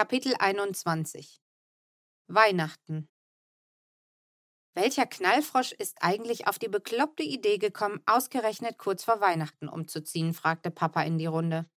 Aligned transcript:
Kapitel 0.00 0.34
21 0.38 1.42
Weihnachten 2.26 3.10
Welcher 4.72 5.04
Knallfrosch 5.04 5.72
ist 5.72 5.98
eigentlich 6.00 6.46
auf 6.46 6.58
die 6.58 6.68
bekloppte 6.68 7.22
Idee 7.22 7.58
gekommen, 7.58 8.00
ausgerechnet 8.06 8.78
kurz 8.78 9.04
vor 9.04 9.20
Weihnachten 9.20 9.68
umzuziehen? 9.68 10.32
fragte 10.32 10.70
Papa 10.70 11.02
in 11.02 11.18
die 11.18 11.26
Runde. 11.26 11.68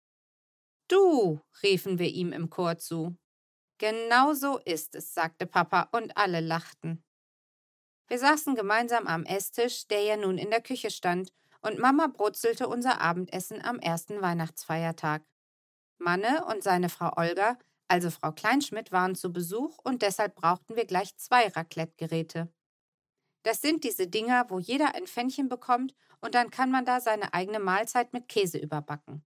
Du, 0.87 1.41
riefen 1.65 1.99
wir 1.99 2.11
ihm 2.11 2.33
im 2.33 2.49
Chor 2.49 2.79
zu. 2.79 3.19
Genau 3.79 4.35
so 4.35 4.59
ist 4.59 4.95
es, 4.95 5.15
sagte 5.15 5.49
Papa, 5.49 5.89
und 5.91 6.17
alle 6.17 6.39
lachten. 6.39 7.05
Wir 8.07 8.21
saßen 8.21 8.55
gemeinsam 8.55 9.09
am 9.09 9.25
Esstisch, 9.25 9.89
der 9.89 10.05
ja 10.05 10.17
nun 10.17 10.39
in 10.39 10.51
der 10.51 10.63
Küche 10.63 10.93
stand, 10.93 11.33
und 11.61 11.81
Mama 11.81 12.07
brutzelte 12.07 12.69
unser 12.69 13.01
Abendessen 13.01 13.61
am 13.65 13.81
ersten 13.81 14.23
Weihnachtsfeiertag. 14.23 15.25
Manne 15.99 16.45
und 16.45 16.63
seine 16.63 16.89
Frau 16.89 17.17
Olga, 17.17 17.59
also 17.93 18.09
Frau 18.09 18.33
Kleinschmidt, 18.33 18.91
waren 18.91 19.15
zu 19.15 19.35
Besuch 19.35 19.77
und 19.85 20.01
deshalb 20.01 20.35
brauchten 20.35 20.77
wir 20.77 20.87
gleich 20.87 21.15
zwei 21.19 21.49
Raclette-Geräte. 21.49 22.51
Das 23.43 23.61
sind 23.61 23.85
diese 23.85 24.07
Dinger, 24.07 24.47
wo 24.49 24.59
jeder 24.59 24.95
ein 24.95 25.07
Pfännchen 25.07 25.51
bekommt 25.51 25.95
und 26.23 26.35
dann 26.35 26.51
kann 26.51 26.71
man 26.71 26.87
da 26.87 27.03
seine 27.03 27.35
eigene 27.35 27.61
Mahlzeit 27.61 28.15
mit 28.15 28.29
Käse 28.29 28.57
überbacken. 28.57 29.23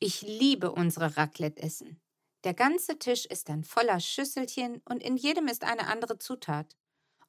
Ich 0.00 0.20
liebe 0.20 0.72
unsere 0.72 1.16
Raclette-Essen. 1.16 2.00
Der 2.42 2.54
ganze 2.54 2.98
Tisch 2.98 3.24
ist 3.24 3.48
dann 3.48 3.62
voller 3.62 4.00
Schüsselchen 4.00 4.82
und 4.84 5.00
in 5.00 5.16
jedem 5.16 5.46
ist 5.46 5.62
eine 5.62 5.86
andere 5.86 6.18
Zutat. 6.18 6.76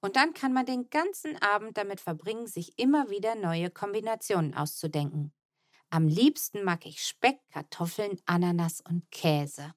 Und 0.01 0.15
dann 0.15 0.33
kann 0.33 0.53
man 0.53 0.65
den 0.65 0.89
ganzen 0.89 1.39
Abend 1.39 1.77
damit 1.77 2.01
verbringen, 2.01 2.47
sich 2.47 2.79
immer 2.79 3.11
wieder 3.11 3.35
neue 3.35 3.69
Kombinationen 3.69 4.55
auszudenken. 4.55 5.33
Am 5.91 6.07
liebsten 6.07 6.63
mag 6.63 6.87
ich 6.87 7.03
Speck, 7.03 7.37
Kartoffeln, 7.51 8.19
Ananas 8.25 8.81
und 8.81 9.11
Käse. 9.11 9.75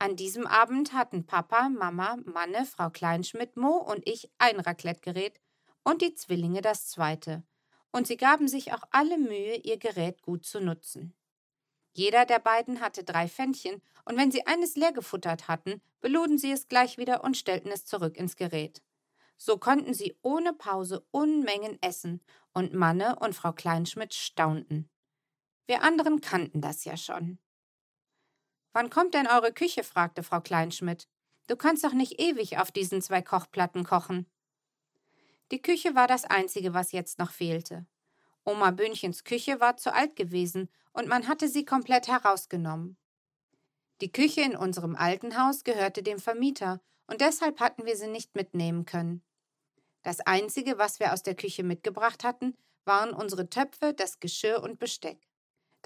An 0.00 0.14
diesem 0.14 0.46
Abend 0.46 0.92
hatten 0.92 1.26
Papa, 1.26 1.68
Mama, 1.68 2.18
Manne, 2.24 2.64
Frau 2.66 2.88
Kleinschmidt, 2.88 3.56
Mo 3.56 3.78
und 3.78 4.08
ich 4.08 4.30
ein 4.38 4.60
Raclette-Gerät 4.60 5.40
und 5.82 6.02
die 6.02 6.14
Zwillinge 6.14 6.60
das 6.60 6.86
zweite. 6.86 7.42
Und 7.90 8.06
sie 8.06 8.16
gaben 8.16 8.46
sich 8.46 8.72
auch 8.72 8.82
alle 8.90 9.18
Mühe, 9.18 9.56
ihr 9.56 9.76
Gerät 9.76 10.22
gut 10.22 10.44
zu 10.44 10.60
nutzen. 10.60 11.14
Jeder 11.94 12.26
der 12.26 12.38
beiden 12.38 12.80
hatte 12.80 13.02
drei 13.02 13.28
Pfännchen, 13.28 13.82
und 14.04 14.16
wenn 14.16 14.30
sie 14.30 14.46
eines 14.46 14.76
leer 14.76 14.92
gefuttert 14.92 15.48
hatten, 15.48 15.82
beluden 16.00 16.38
sie 16.38 16.52
es 16.52 16.68
gleich 16.68 16.96
wieder 16.96 17.24
und 17.24 17.36
stellten 17.36 17.72
es 17.72 17.84
zurück 17.84 18.16
ins 18.16 18.36
Gerät. 18.36 18.82
So 19.36 19.58
konnten 19.58 19.94
sie 19.94 20.16
ohne 20.22 20.52
Pause 20.52 21.04
Unmengen 21.10 21.76
essen, 21.82 22.20
und 22.52 22.72
Manne 22.72 23.16
und 23.16 23.34
Frau 23.34 23.52
Kleinschmidt 23.52 24.14
staunten. 24.14 24.88
Wir 25.66 25.82
anderen 25.82 26.20
kannten 26.20 26.60
das 26.60 26.84
ja 26.84 26.96
schon. 26.96 27.38
Wann 28.78 28.90
kommt 28.90 29.14
denn 29.14 29.26
eure 29.26 29.52
Küche? 29.52 29.82
fragte 29.82 30.22
Frau 30.22 30.40
Kleinschmidt. 30.40 31.08
Du 31.48 31.56
kannst 31.56 31.82
doch 31.82 31.94
nicht 31.94 32.20
ewig 32.20 32.58
auf 32.58 32.70
diesen 32.70 33.02
zwei 33.02 33.22
Kochplatten 33.22 33.82
kochen. 33.82 34.24
Die 35.50 35.60
Küche 35.60 35.96
war 35.96 36.06
das 36.06 36.24
Einzige, 36.24 36.74
was 36.74 36.92
jetzt 36.92 37.18
noch 37.18 37.32
fehlte. 37.32 37.86
Oma 38.44 38.70
Böhnchens 38.70 39.24
Küche 39.24 39.58
war 39.58 39.78
zu 39.78 39.92
alt 39.92 40.14
gewesen 40.14 40.68
und 40.92 41.08
man 41.08 41.26
hatte 41.26 41.48
sie 41.48 41.64
komplett 41.64 42.06
herausgenommen. 42.06 42.96
Die 44.00 44.12
Küche 44.12 44.42
in 44.42 44.54
unserem 44.54 44.94
alten 44.94 45.36
Haus 45.36 45.64
gehörte 45.64 46.04
dem 46.04 46.20
Vermieter 46.20 46.80
und 47.08 47.20
deshalb 47.20 47.58
hatten 47.58 47.84
wir 47.84 47.96
sie 47.96 48.06
nicht 48.06 48.36
mitnehmen 48.36 48.84
können. 48.84 49.24
Das 50.02 50.20
Einzige, 50.20 50.78
was 50.78 51.00
wir 51.00 51.12
aus 51.12 51.24
der 51.24 51.34
Küche 51.34 51.64
mitgebracht 51.64 52.22
hatten, 52.22 52.56
waren 52.84 53.12
unsere 53.12 53.50
Töpfe, 53.50 53.92
das 53.92 54.20
Geschirr 54.20 54.62
und 54.62 54.78
Besteck. 54.78 55.27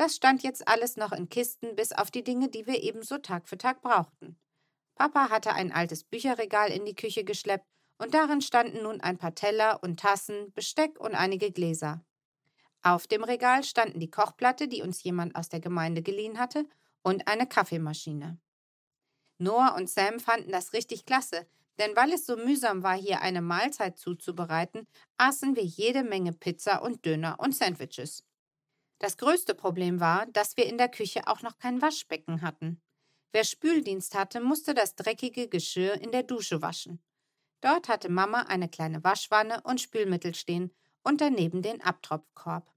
Das 0.02 0.16
stand 0.16 0.42
jetzt 0.42 0.66
alles 0.66 0.96
noch 0.96 1.12
in 1.12 1.28
Kisten, 1.28 1.76
bis 1.76 1.92
auf 1.92 2.10
die 2.10 2.24
Dinge, 2.24 2.48
die 2.48 2.66
wir 2.66 2.82
ebenso 2.82 3.18
Tag 3.18 3.46
für 3.46 3.56
Tag 3.56 3.82
brauchten. 3.82 4.36
Papa 4.96 5.30
hatte 5.30 5.52
ein 5.52 5.70
altes 5.70 6.02
Bücherregal 6.02 6.72
in 6.72 6.84
die 6.84 6.96
Küche 6.96 7.22
geschleppt 7.22 7.68
und 7.98 8.12
darin 8.12 8.40
standen 8.40 8.82
nun 8.82 9.00
ein 9.00 9.16
paar 9.16 9.36
Teller 9.36 9.80
und 9.80 10.00
Tassen, 10.00 10.52
Besteck 10.54 10.98
und 10.98 11.14
einige 11.14 11.52
Gläser. 11.52 12.04
Auf 12.82 13.06
dem 13.06 13.22
Regal 13.22 13.62
standen 13.62 14.00
die 14.00 14.10
Kochplatte, 14.10 14.66
die 14.66 14.82
uns 14.82 15.04
jemand 15.04 15.36
aus 15.36 15.48
der 15.50 15.60
Gemeinde 15.60 16.02
geliehen 16.02 16.40
hatte, 16.40 16.66
und 17.02 17.28
eine 17.28 17.46
Kaffeemaschine. 17.46 18.40
Noah 19.38 19.76
und 19.76 19.88
Sam 19.88 20.18
fanden 20.18 20.50
das 20.50 20.72
richtig 20.72 21.06
klasse, 21.06 21.46
denn 21.78 21.94
weil 21.94 22.12
es 22.12 22.26
so 22.26 22.36
mühsam 22.36 22.82
war, 22.82 22.96
hier 22.96 23.20
eine 23.20 23.40
Mahlzeit 23.40 23.98
zuzubereiten, 23.98 24.88
aßen 25.18 25.54
wir 25.54 25.64
jede 25.64 26.02
Menge 26.02 26.32
Pizza 26.32 26.82
und 26.82 27.06
Döner 27.06 27.38
und 27.38 27.54
Sandwiches. 27.54 28.24
Das 29.02 29.16
größte 29.16 29.56
Problem 29.56 29.98
war, 29.98 30.26
dass 30.26 30.56
wir 30.56 30.64
in 30.66 30.78
der 30.78 30.88
Küche 30.88 31.26
auch 31.26 31.42
noch 31.42 31.58
kein 31.58 31.82
Waschbecken 31.82 32.40
hatten. 32.40 32.80
Wer 33.32 33.42
Spüldienst 33.42 34.14
hatte, 34.14 34.40
musste 34.40 34.74
das 34.74 34.94
dreckige 34.94 35.48
Geschirr 35.48 36.00
in 36.00 36.12
der 36.12 36.22
Dusche 36.22 36.62
waschen. 36.62 37.02
Dort 37.60 37.88
hatte 37.88 38.08
Mama 38.08 38.42
eine 38.42 38.68
kleine 38.68 39.02
Waschwanne 39.02 39.60
und 39.62 39.80
Spülmittel 39.80 40.36
stehen 40.36 40.70
und 41.02 41.20
daneben 41.20 41.62
den 41.62 41.82
Abtropfkorb. 41.82 42.72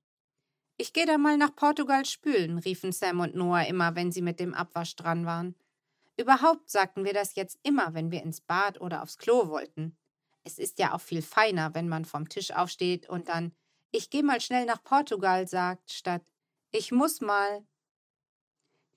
Ich 0.77 0.93
gehe 0.93 1.05
da 1.05 1.19
mal 1.19 1.37
nach 1.37 1.55
Portugal 1.55 2.05
spülen, 2.05 2.57
riefen 2.57 2.91
Sam 2.91 3.19
und 3.19 3.35
Noah 3.35 3.67
immer, 3.67 3.95
wenn 3.95 4.11
sie 4.11 4.23
mit 4.23 4.39
dem 4.39 4.55
Abwasch 4.55 4.95
dran 4.95 5.27
waren. 5.27 5.53
Überhaupt 6.17 6.71
sagten 6.71 7.05
wir 7.05 7.13
das 7.13 7.35
jetzt 7.35 7.59
immer, 7.61 7.93
wenn 7.93 8.09
wir 8.09 8.23
ins 8.23 8.41
Bad 8.41 8.81
oder 8.81 9.03
aufs 9.03 9.19
Klo 9.19 9.49
wollten. 9.49 9.95
Es 10.43 10.57
ist 10.57 10.79
ja 10.79 10.95
auch 10.95 11.01
viel 11.01 11.21
feiner, 11.21 11.75
wenn 11.75 11.87
man 11.87 12.03
vom 12.03 12.27
Tisch 12.29 12.49
aufsteht 12.49 13.07
und 13.07 13.29
dann 13.29 13.53
Ich 13.97 14.09
gehe 14.09 14.23
mal 14.23 14.41
schnell 14.41 14.65
nach 14.65 14.83
Portugal 14.83 15.47
sagt, 15.47 15.89
statt 15.89 16.21
Ich 16.71 16.91
muss 16.91 17.21
mal. 17.21 17.65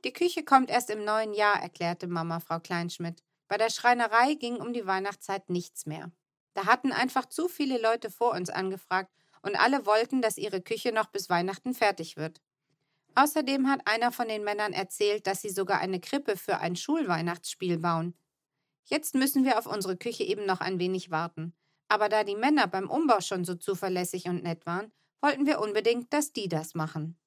Die 0.05 0.13
Küche 0.13 0.43
kommt 0.43 0.71
erst 0.71 0.91
im 0.91 1.05
neuen 1.05 1.35
Jahr, 1.35 1.63
erklärte 1.63 2.09
Mama 2.09 2.41
Frau 2.41 2.59
Kleinschmidt. 2.59 3.23
Bei 3.47 3.57
der 3.59 3.71
Schreinerei 3.71 4.35
ging 4.35 4.57
um 4.57 4.73
die 4.73 4.89
Weihnachtszeit 4.89 5.51
nichts 5.51 5.87
mehr. 5.87 6.11
Da 6.55 6.67
hatten 6.67 6.91
einfach 6.91 7.27
zu 7.27 7.47
viele 7.47 7.81
Leute 7.81 8.11
vor 8.11 8.33
uns 8.33 8.51
angefragt 8.51 9.15
und 9.43 9.55
alle 9.55 9.87
wollten, 9.87 10.21
dass 10.21 10.37
ihre 10.37 10.61
Küche 10.61 10.91
noch 10.91 11.07
bis 11.11 11.31
Weihnachten 11.31 11.75
fertig 11.75 12.17
wird. 12.17 12.43
Außerdem 13.15 13.71
hat 13.71 13.87
einer 13.87 14.11
von 14.11 14.27
den 14.27 14.43
Männern 14.43 14.73
erzählt, 14.73 15.29
dass 15.29 15.43
sie 15.43 15.51
sogar 15.51 15.79
eine 15.79 16.01
Krippe 16.01 16.37
für 16.37 16.59
ein 16.59 16.75
Schulweihnachtsspiel 16.75 17.79
bauen. 17.79 18.19
Jetzt 18.83 19.15
müssen 19.15 19.45
wir 19.45 19.61
auf 19.61 19.67
unsere 19.67 19.97
Küche 19.97 20.25
eben 20.25 20.45
noch 20.45 20.61
ein 20.61 20.81
wenig 20.81 21.13
warten. 21.13 21.55
Aber 21.89 22.09
da 22.09 22.25
die 22.25 22.37
Männer 22.37 22.67
beim 22.67 22.91
Umbau 22.91 23.21
schon 23.21 23.45
so 23.45 23.55
zuverlässig 23.55 24.27
und 24.29 24.43
nett 24.43 24.67
waren, 24.67 24.93
wollten 25.21 25.47
wir 25.47 25.61
unbedingt, 25.61 26.13
dass 26.13 26.33
die 26.33 26.49
das 26.49 26.75
machen. 26.75 27.19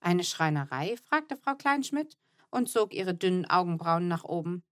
Eine 0.00 0.24
Schreinerei? 0.24 0.96
fragte 0.96 1.36
Frau 1.36 1.54
Kleinschmidt 1.54 2.18
und 2.50 2.68
zog 2.68 2.92
ihre 2.94 3.14
dünnen 3.14 3.48
Augenbrauen 3.48 4.08
nach 4.08 4.24
oben. 4.24 4.64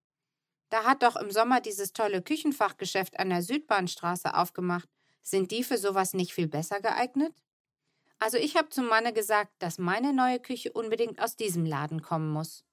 Da 0.70 0.84
hat 0.84 1.02
doch 1.02 1.16
im 1.16 1.30
Sommer 1.30 1.60
dieses 1.60 1.92
tolle 1.92 2.22
Küchenfachgeschäft 2.22 3.18
an 3.18 3.30
der 3.30 3.42
Südbahnstraße 3.42 4.34
aufgemacht. 4.34 4.88
Sind 5.22 5.50
die 5.50 5.64
für 5.64 5.78
sowas 5.78 6.14
nicht 6.14 6.32
viel 6.32 6.48
besser 6.48 6.80
geeignet? 6.80 7.34
Also 8.18 8.36
ich 8.36 8.56
habe 8.56 8.68
zum 8.68 8.86
Manne 8.86 9.12
gesagt, 9.12 9.52
dass 9.58 9.78
meine 9.78 10.12
neue 10.12 10.40
Küche 10.40 10.72
unbedingt 10.72 11.20
aus 11.20 11.36
diesem 11.36 11.64
Laden 11.64 12.02
kommen 12.02 12.30
muss. 12.30 12.64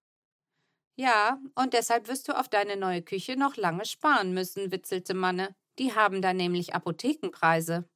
Ja, 0.96 1.40
und 1.56 1.74
deshalb 1.74 2.07
wirst 2.07 2.28
du 2.28 2.38
auf 2.38 2.50
deine 2.50 2.75
neue 2.75 3.02
Küche 3.02 3.36
noch 3.38 3.56
lange 3.56 3.86
sparen 3.86 4.34
müssen, 4.34 4.72
witzelte 4.72 5.13
Manne. 5.13 5.56
Die 5.79 5.93
haben 5.93 6.21
da 6.21 6.33
nämlich 6.33 6.73
Apothekenpreise. 6.73 7.88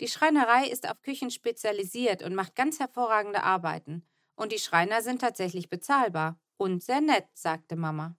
Die 0.00 0.08
Schreinerei 0.08 0.68
ist 0.68 0.88
auf 0.88 1.02
Küchen 1.02 1.30
spezialisiert 1.30 2.22
und 2.22 2.34
macht 2.34 2.54
ganz 2.54 2.78
hervorragende 2.78 3.42
Arbeiten. 3.42 4.06
Und 4.36 4.52
die 4.52 4.58
Schreiner 4.58 5.02
sind 5.02 5.20
tatsächlich 5.20 5.68
bezahlbar. 5.68 6.40
Und 6.56 6.82
sehr 6.82 7.00
nett, 7.00 7.26
sagte 7.34 7.76
Mama. 7.76 8.16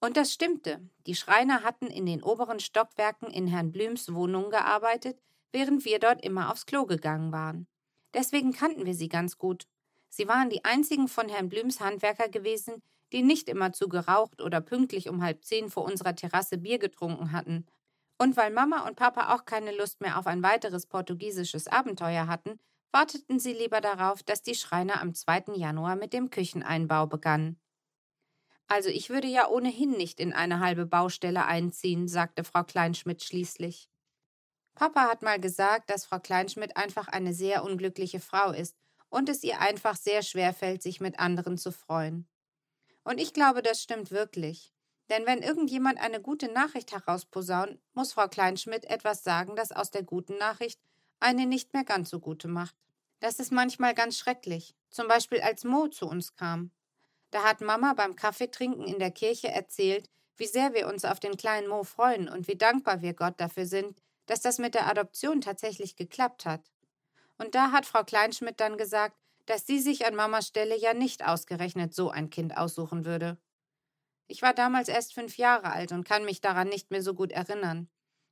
Und 0.00 0.16
das 0.16 0.32
stimmte. 0.32 0.80
Die 1.06 1.14
Schreiner 1.14 1.62
hatten 1.62 1.86
in 1.86 2.06
den 2.06 2.22
oberen 2.22 2.60
Stockwerken 2.60 3.30
in 3.30 3.46
Herrn 3.46 3.72
Blüms 3.72 4.12
Wohnung 4.12 4.50
gearbeitet, 4.50 5.20
während 5.52 5.84
wir 5.84 5.98
dort 5.98 6.24
immer 6.24 6.50
aufs 6.50 6.66
Klo 6.66 6.86
gegangen 6.86 7.32
waren. 7.32 7.66
Deswegen 8.12 8.52
kannten 8.52 8.84
wir 8.84 8.94
sie 8.94 9.08
ganz 9.08 9.38
gut. 9.38 9.66
Sie 10.08 10.28
waren 10.28 10.50
die 10.50 10.64
einzigen 10.64 11.08
von 11.08 11.28
Herrn 11.28 11.48
Blüms 11.48 11.80
Handwerker 11.80 12.28
gewesen, 12.28 12.82
die 13.12 13.22
nicht 13.22 13.48
immer 13.48 13.72
zu 13.72 13.88
geraucht 13.88 14.40
oder 14.40 14.60
pünktlich 14.60 15.08
um 15.08 15.22
halb 15.22 15.44
zehn 15.44 15.70
vor 15.70 15.84
unserer 15.84 16.14
Terrasse 16.14 16.58
Bier 16.58 16.78
getrunken 16.78 17.32
hatten. 17.32 17.66
Und 18.18 18.36
weil 18.36 18.50
Mama 18.50 18.86
und 18.86 18.96
Papa 18.96 19.34
auch 19.34 19.44
keine 19.44 19.76
Lust 19.76 20.00
mehr 20.00 20.18
auf 20.18 20.26
ein 20.26 20.42
weiteres 20.42 20.86
portugiesisches 20.86 21.68
Abenteuer 21.68 22.26
hatten, 22.26 22.58
warteten 22.92 23.40
sie 23.40 23.52
lieber 23.52 23.80
darauf, 23.80 24.22
dass 24.22 24.42
die 24.42 24.54
Schreiner 24.54 25.00
am 25.00 25.14
2. 25.14 25.54
Januar 25.56 25.96
mit 25.96 26.12
dem 26.12 26.30
Kücheneinbau 26.30 27.06
begannen. 27.06 27.58
Also 28.68 28.88
ich 28.88 29.10
würde 29.10 29.28
ja 29.28 29.48
ohnehin 29.48 29.90
nicht 29.90 30.20
in 30.20 30.32
eine 30.32 30.60
halbe 30.60 30.86
Baustelle 30.86 31.44
einziehen, 31.46 32.08
sagte 32.08 32.44
Frau 32.44 32.64
Kleinschmidt 32.64 33.22
schließlich. 33.22 33.90
Papa 34.74 35.02
hat 35.10 35.22
mal 35.22 35.38
gesagt, 35.38 35.90
dass 35.90 36.06
Frau 36.06 36.18
Kleinschmidt 36.18 36.76
einfach 36.76 37.08
eine 37.08 37.34
sehr 37.34 37.64
unglückliche 37.64 38.20
Frau 38.20 38.52
ist 38.52 38.76
und 39.10 39.28
es 39.28 39.42
ihr 39.42 39.60
einfach 39.60 39.96
sehr 39.96 40.22
schwer 40.22 40.54
fällt, 40.54 40.82
sich 40.82 41.00
mit 41.00 41.18
anderen 41.18 41.58
zu 41.58 41.70
freuen. 41.70 42.26
Und 43.04 43.18
ich 43.18 43.32
glaube, 43.32 43.62
das 43.62 43.82
stimmt 43.82 44.10
wirklich. 44.10 44.72
Denn 45.10 45.26
wenn 45.26 45.42
irgendjemand 45.42 46.00
eine 46.00 46.20
gute 46.20 46.50
Nachricht 46.50 46.92
herausposaunt, 46.92 47.78
muss 47.92 48.12
Frau 48.12 48.28
Kleinschmidt 48.28 48.84
etwas 48.84 49.24
sagen, 49.24 49.56
das 49.56 49.72
aus 49.72 49.90
der 49.90 50.02
guten 50.02 50.38
Nachricht 50.38 50.80
eine 51.20 51.46
nicht 51.46 51.72
mehr 51.74 51.84
ganz 51.84 52.10
so 52.10 52.20
gute 52.20 52.48
macht. 52.48 52.74
Das 53.20 53.38
ist 53.38 53.52
manchmal 53.52 53.94
ganz 53.94 54.18
schrecklich. 54.18 54.74
Zum 54.90 55.08
Beispiel 55.08 55.40
als 55.40 55.64
Mo 55.64 55.88
zu 55.88 56.06
uns 56.06 56.34
kam. 56.34 56.70
Da 57.30 57.44
hat 57.44 57.60
Mama 57.60 57.94
beim 57.94 58.16
Kaffeetrinken 58.16 58.86
in 58.86 58.98
der 58.98 59.10
Kirche 59.10 59.48
erzählt, 59.48 60.08
wie 60.36 60.46
sehr 60.46 60.74
wir 60.74 60.88
uns 60.88 61.04
auf 61.04 61.20
den 61.20 61.36
kleinen 61.36 61.68
Mo 61.68 61.84
freuen 61.84 62.28
und 62.28 62.48
wie 62.48 62.56
dankbar 62.56 63.00
wir 63.00 63.14
Gott 63.14 63.40
dafür 63.40 63.66
sind, 63.66 63.96
dass 64.26 64.40
das 64.40 64.58
mit 64.58 64.74
der 64.74 64.86
Adoption 64.86 65.40
tatsächlich 65.40 65.96
geklappt 65.96 66.44
hat. 66.44 66.70
Und 67.38 67.54
da 67.54 67.70
hat 67.70 67.86
Frau 67.86 68.04
Kleinschmidt 68.04 68.60
dann 68.60 68.76
gesagt, 68.76 69.16
dass 69.46 69.66
sie 69.66 69.80
sich 69.80 70.06
an 70.06 70.14
Mamas 70.14 70.46
Stelle 70.46 70.78
ja 70.78 70.94
nicht 70.94 71.24
ausgerechnet 71.24 71.94
so 71.94 72.10
ein 72.10 72.30
Kind 72.30 72.56
aussuchen 72.56 73.04
würde. 73.04 73.38
Ich 74.28 74.42
war 74.42 74.54
damals 74.54 74.88
erst 74.88 75.14
fünf 75.14 75.36
Jahre 75.36 75.72
alt 75.72 75.92
und 75.92 76.04
kann 76.04 76.24
mich 76.24 76.40
daran 76.40 76.68
nicht 76.68 76.90
mehr 76.90 77.02
so 77.02 77.14
gut 77.14 77.32
erinnern. 77.32 77.88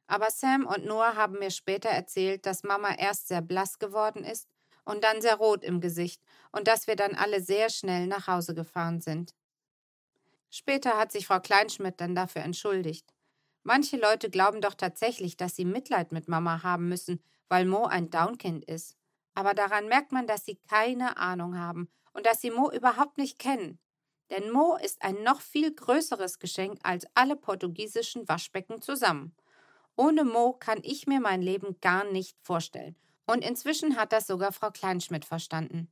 Aber 0.06 0.30
Sam 0.30 0.66
und 0.66 0.86
Noah 0.86 1.14
haben 1.14 1.38
mir 1.38 1.50
später 1.50 1.88
erzählt, 1.88 2.46
dass 2.46 2.64
Mama 2.64 2.94
erst 2.94 3.28
sehr 3.28 3.42
blass 3.42 3.78
geworden 3.78 4.24
ist 4.24 4.48
und 4.84 5.04
dann 5.04 5.20
sehr 5.20 5.36
rot 5.36 5.62
im 5.62 5.80
Gesicht 5.80 6.22
und 6.52 6.66
dass 6.66 6.86
wir 6.86 6.96
dann 6.96 7.14
alle 7.14 7.40
sehr 7.40 7.70
schnell 7.70 8.06
nach 8.06 8.26
Hause 8.26 8.54
gefahren 8.54 9.00
sind. 9.00 9.34
Später 10.50 10.98
hat 10.98 11.12
sich 11.12 11.26
Frau 11.26 11.38
Kleinschmidt 11.38 12.00
dann 12.00 12.14
dafür 12.14 12.42
entschuldigt. 12.42 13.14
Manche 13.62 13.98
Leute 13.98 14.30
glauben 14.30 14.60
doch 14.60 14.74
tatsächlich, 14.74 15.36
dass 15.36 15.54
sie 15.54 15.64
Mitleid 15.64 16.12
mit 16.12 16.28
Mama 16.28 16.62
haben 16.62 16.88
müssen, 16.88 17.22
weil 17.48 17.66
Mo 17.66 17.84
ein 17.84 18.10
Downkind 18.10 18.64
ist. 18.64 18.96
Aber 19.40 19.54
daran 19.54 19.88
merkt 19.88 20.12
man, 20.12 20.26
dass 20.26 20.44
sie 20.44 20.56
keine 20.69 21.16
Ahnung 21.16 21.58
haben 21.58 21.88
und 22.12 22.26
dass 22.26 22.42
sie 22.42 22.50
Mo 22.50 22.70
überhaupt 22.70 23.16
nicht 23.16 23.38
kennen. 23.38 23.78
Denn 24.28 24.50
Mo 24.50 24.76
ist 24.76 25.00
ein 25.00 25.22
noch 25.22 25.40
viel 25.40 25.75
größeres 25.75 26.40
Geschenk 26.40 26.78
als 26.82 27.06
alle 27.14 27.37
portugiesischen 27.37 28.28
Waschbecken 28.28 28.82
zusammen. 28.82 29.34
Ohne 29.96 30.25
Mo 30.25 30.52
kann 30.52 30.81
ich 30.82 31.06
mir 31.06 31.20
mein 31.20 31.40
Leben 31.40 31.81
gar 31.81 32.04
nicht 32.04 32.37
vorstellen. 32.42 32.96
Und 33.25 33.42
inzwischen 33.42 33.96
hat 33.96 34.12
das 34.12 34.26
sogar 34.26 34.52
Frau 34.52 34.70
Kleinschmidt 34.70 35.25
verstanden. 35.25 35.90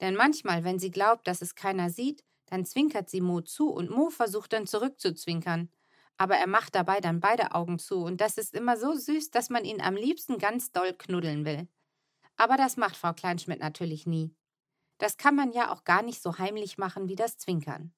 Denn 0.00 0.16
manchmal, 0.16 0.64
wenn 0.64 0.80
sie 0.80 0.90
glaubt, 0.90 1.28
dass 1.28 1.40
es 1.40 1.54
keiner 1.54 1.90
sieht, 1.90 2.24
dann 2.46 2.64
zwinkert 2.64 3.08
sie 3.08 3.20
Mo 3.20 3.42
zu 3.42 3.70
und 3.70 3.90
Mo 3.90 4.10
versucht 4.10 4.52
dann 4.52 4.66
zurückzuzwinkern. 4.66 5.68
Aber 6.16 6.34
er 6.34 6.48
macht 6.48 6.74
dabei 6.74 7.00
dann 7.00 7.20
beide 7.20 7.52
Augen 7.52 7.78
zu 7.78 7.98
und 8.02 8.20
das 8.20 8.38
ist 8.38 8.54
immer 8.54 8.76
so 8.76 8.92
süß, 8.92 9.30
dass 9.30 9.50
man 9.50 9.64
ihn 9.64 9.80
am 9.80 9.94
liebsten 9.94 10.38
ganz 10.38 10.72
doll 10.72 10.94
knuddeln 10.94 11.44
will. 11.44 11.68
Aber 12.38 12.56
das 12.56 12.76
macht 12.76 12.96
Frau 12.96 13.12
Kleinschmidt 13.12 13.60
natürlich 13.60 14.06
nie. 14.06 14.34
Das 14.96 15.16
kann 15.16 15.36
man 15.36 15.52
ja 15.52 15.70
auch 15.70 15.84
gar 15.84 16.02
nicht 16.02 16.22
so 16.22 16.38
heimlich 16.38 16.78
machen 16.78 17.08
wie 17.08 17.16
das 17.16 17.36
Zwinkern. 17.36 17.92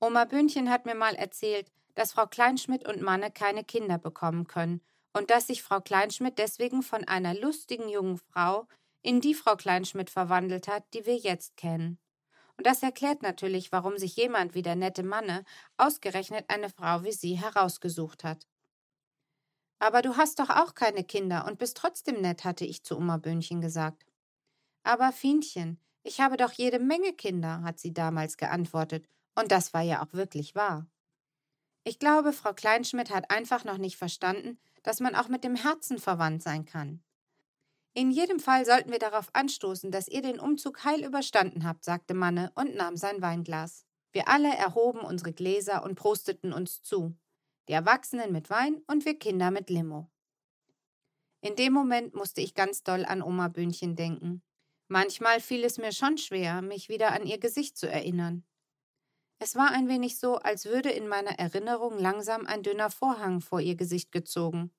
Oma 0.00 0.24
Böhnchen 0.24 0.68
hat 0.68 0.84
mir 0.84 0.96
mal 0.96 1.14
erzählt, 1.14 1.70
dass 1.94 2.12
Frau 2.12 2.26
Kleinschmidt 2.26 2.86
und 2.86 3.00
Manne 3.00 3.30
keine 3.30 3.64
Kinder 3.64 3.98
bekommen 3.98 4.46
können 4.46 4.82
und 5.12 5.30
dass 5.30 5.46
sich 5.46 5.62
Frau 5.62 5.80
Kleinschmidt 5.80 6.38
deswegen 6.38 6.82
von 6.82 7.04
einer 7.04 7.34
lustigen 7.34 7.88
jungen 7.88 8.18
Frau 8.18 8.66
in 9.02 9.20
die 9.20 9.34
Frau 9.34 9.56
Kleinschmidt 9.56 10.10
verwandelt 10.10 10.68
hat, 10.68 10.84
die 10.94 11.06
wir 11.06 11.16
jetzt 11.16 11.56
kennen. 11.56 11.98
Und 12.56 12.66
das 12.66 12.82
erklärt 12.82 13.22
natürlich, 13.22 13.72
warum 13.72 13.98
sich 13.98 14.16
jemand 14.16 14.54
wie 14.54 14.62
der 14.62 14.76
nette 14.76 15.02
Manne 15.02 15.44
ausgerechnet 15.76 16.44
eine 16.48 16.70
Frau 16.70 17.02
wie 17.04 17.12
sie 17.12 17.34
herausgesucht 17.34 18.24
hat. 18.24 18.46
Aber 19.82 20.00
du 20.00 20.16
hast 20.16 20.38
doch 20.38 20.48
auch 20.48 20.74
keine 20.74 21.02
Kinder 21.02 21.44
und 21.44 21.58
bist 21.58 21.76
trotzdem 21.76 22.20
nett, 22.20 22.44
hatte 22.44 22.64
ich 22.64 22.84
zu 22.84 22.96
Oma 22.96 23.16
Böhnchen 23.16 23.60
gesagt. 23.60 24.06
Aber 24.84 25.10
Fienchen, 25.10 25.80
ich 26.04 26.20
habe 26.20 26.36
doch 26.36 26.52
jede 26.52 26.78
Menge 26.78 27.12
Kinder, 27.14 27.62
hat 27.62 27.80
sie 27.80 27.92
damals 27.92 28.36
geantwortet, 28.36 29.08
und 29.34 29.50
das 29.50 29.74
war 29.74 29.82
ja 29.82 30.00
auch 30.00 30.12
wirklich 30.12 30.54
wahr. 30.54 30.86
Ich 31.82 31.98
glaube, 31.98 32.32
Frau 32.32 32.52
Kleinschmidt 32.52 33.10
hat 33.10 33.32
einfach 33.32 33.64
noch 33.64 33.76
nicht 33.76 33.96
verstanden, 33.96 34.56
dass 34.84 35.00
man 35.00 35.16
auch 35.16 35.26
mit 35.26 35.42
dem 35.42 35.56
Herzen 35.56 35.98
verwandt 35.98 36.44
sein 36.44 36.64
kann. 36.64 37.02
In 37.92 38.12
jedem 38.12 38.38
Fall 38.38 38.64
sollten 38.64 38.92
wir 38.92 39.00
darauf 39.00 39.34
anstoßen, 39.34 39.90
dass 39.90 40.06
ihr 40.06 40.22
den 40.22 40.38
Umzug 40.38 40.84
heil 40.84 41.04
überstanden 41.04 41.66
habt, 41.66 41.84
sagte 41.84 42.14
Manne 42.14 42.52
und 42.54 42.76
nahm 42.76 42.96
sein 42.96 43.20
Weinglas. 43.20 43.84
Wir 44.12 44.28
alle 44.28 44.56
erhoben 44.56 45.00
unsere 45.00 45.32
Gläser 45.32 45.82
und 45.82 45.96
prosteten 45.96 46.52
uns 46.52 46.84
zu 46.84 47.16
die 47.68 47.72
Erwachsenen 47.72 48.32
mit 48.32 48.50
Wein 48.50 48.82
und 48.86 49.04
wir 49.04 49.18
Kinder 49.18 49.50
mit 49.50 49.70
Limo. 49.70 50.10
In 51.40 51.56
dem 51.56 51.72
Moment 51.72 52.14
musste 52.14 52.40
ich 52.40 52.54
ganz 52.54 52.82
doll 52.82 53.04
an 53.04 53.22
Oma 53.22 53.48
Böhnchen 53.48 53.96
denken. 53.96 54.42
Manchmal 54.88 55.40
fiel 55.40 55.64
es 55.64 55.78
mir 55.78 55.92
schon 55.92 56.18
schwer, 56.18 56.62
mich 56.62 56.88
wieder 56.88 57.12
an 57.12 57.26
ihr 57.26 57.38
Gesicht 57.38 57.76
zu 57.76 57.88
erinnern. 57.88 58.44
Es 59.38 59.56
war 59.56 59.72
ein 59.72 59.88
wenig 59.88 60.18
so, 60.18 60.36
als 60.36 60.66
würde 60.66 60.90
in 60.90 61.08
meiner 61.08 61.38
Erinnerung 61.38 61.98
langsam 61.98 62.46
ein 62.46 62.62
dünner 62.62 62.90
Vorhang 62.90 63.40
vor 63.40 63.60
ihr 63.60 63.74
Gesicht 63.74 64.12
gezogen. 64.12 64.70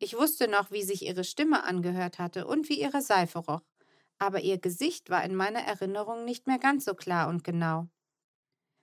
Ich 0.00 0.16
wusste 0.16 0.48
noch, 0.48 0.72
wie 0.72 0.82
sich 0.82 1.02
ihre 1.02 1.24
Stimme 1.24 1.62
angehört 1.62 2.18
hatte 2.18 2.46
und 2.46 2.68
wie 2.68 2.80
ihre 2.80 3.02
Seife 3.02 3.38
roch, 3.38 3.62
aber 4.18 4.40
ihr 4.40 4.58
Gesicht 4.58 5.10
war 5.10 5.22
in 5.24 5.36
meiner 5.36 5.60
Erinnerung 5.60 6.24
nicht 6.24 6.46
mehr 6.46 6.58
ganz 6.58 6.84
so 6.86 6.94
klar 6.94 7.28
und 7.28 7.44
genau. 7.44 7.88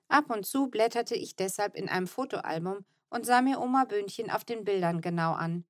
Ab 0.07 0.29
und 0.29 0.45
zu 0.45 0.67
blätterte 0.67 1.15
ich 1.15 1.35
deshalb 1.35 1.75
in 1.75 1.89
einem 1.89 2.07
Fotoalbum 2.07 2.85
und 3.09 3.25
sah 3.25 3.41
mir 3.41 3.59
Oma 3.59 3.85
Böhnchen 3.85 4.29
auf 4.29 4.43
den 4.43 4.63
Bildern 4.63 5.01
genau 5.01 5.33
an. 5.33 5.65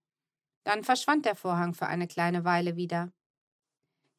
Dann 0.64 0.84
verschwand 0.84 1.26
der 1.26 1.36
Vorhang 1.36 1.74
für 1.74 1.88
eine 1.88 2.08
kleine 2.08 2.44
Weile 2.44 2.76
wieder. 2.76 3.14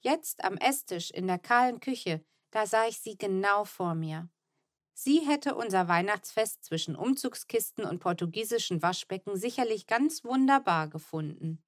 Jetzt 0.01 0.45
am 0.45 0.57
Esstisch 0.57 1.11
in 1.11 1.27
der 1.27 1.39
kahlen 1.39 1.81
Küche, 1.81 2.25
da 2.51 2.67
sah 2.67 2.87
ich 2.87 3.01
sie 3.01 3.17
genau 3.19 3.65
vor 3.65 3.95
mir. 3.95 4.31
Sie 4.95 5.21
hätte 5.21 5.55
unser 5.55 5.87
Weihnachtsfest 5.87 6.65
zwischen 6.65 6.97
Umzugskisten 6.97 7.85
und 7.85 8.01
portugiesischen 8.01 8.83
Waschbecken 8.83 9.37
sicherlich 9.37 9.87
ganz 9.87 10.25
wunderbar 10.25 10.89
gefunden. 10.89 11.63